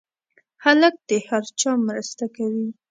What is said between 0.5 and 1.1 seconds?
هلک